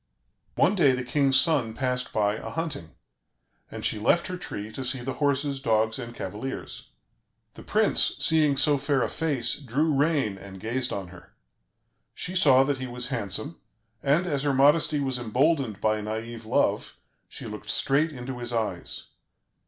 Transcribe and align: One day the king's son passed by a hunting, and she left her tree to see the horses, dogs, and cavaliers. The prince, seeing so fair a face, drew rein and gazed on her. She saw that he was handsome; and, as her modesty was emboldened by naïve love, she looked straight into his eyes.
One 0.55 0.73
day 0.73 0.93
the 0.93 1.03
king's 1.03 1.39
son 1.39 1.75
passed 1.75 2.11
by 2.11 2.33
a 2.37 2.49
hunting, 2.49 2.95
and 3.69 3.85
she 3.85 3.99
left 3.99 4.25
her 4.25 4.35
tree 4.35 4.71
to 4.71 4.83
see 4.83 5.01
the 5.01 5.13
horses, 5.21 5.61
dogs, 5.61 5.99
and 5.99 6.15
cavaliers. 6.15 6.89
The 7.53 7.61
prince, 7.61 8.15
seeing 8.17 8.57
so 8.57 8.79
fair 8.79 9.03
a 9.03 9.07
face, 9.09 9.53
drew 9.59 9.93
rein 9.93 10.39
and 10.39 10.59
gazed 10.59 10.91
on 10.91 11.09
her. 11.09 11.33
She 12.15 12.35
saw 12.35 12.63
that 12.63 12.79
he 12.79 12.87
was 12.87 13.09
handsome; 13.09 13.61
and, 14.01 14.25
as 14.25 14.41
her 14.41 14.55
modesty 14.55 14.99
was 14.99 15.19
emboldened 15.19 15.79
by 15.79 16.01
naïve 16.01 16.45
love, 16.45 16.97
she 17.29 17.45
looked 17.45 17.69
straight 17.69 18.11
into 18.11 18.39
his 18.39 18.51
eyes. 18.51 19.03